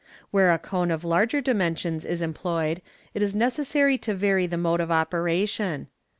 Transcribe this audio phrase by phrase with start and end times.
[0.31, 2.81] Where a cone of larger dimensions is employed,
[3.13, 5.89] it is necessary to vary the mode of operation.